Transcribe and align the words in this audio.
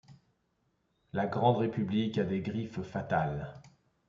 La 1.13 1.27
grande 1.27 1.57
République 1.57 2.17
a 2.17 2.23
des 2.23 2.41
griffes 2.41 2.81
fatales. 2.81 3.61